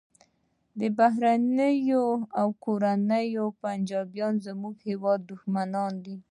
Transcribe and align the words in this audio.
بهرني 0.97 1.71
او 2.39 2.47
کورني 2.63 3.25
پنجابیان 3.61 4.33
زموږ 4.45 4.73
د 4.77 4.81
هیواد 4.89 5.19
دښمنان 5.31 5.93
دي 6.05 6.15